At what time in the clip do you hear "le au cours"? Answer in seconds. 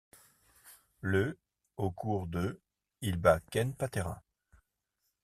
1.01-2.25